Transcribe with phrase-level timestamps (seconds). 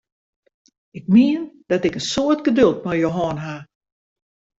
[0.89, 3.55] Ik mien dat ik in soad geduld mei jo hân ha!